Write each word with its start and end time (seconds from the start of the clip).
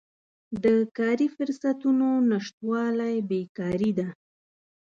د 0.63 0.65
کاري 0.97 1.27
فرصتونو 1.35 2.07
نشتوالی 2.31 3.15
بیکاري 3.29 3.91
ده. 3.99 4.07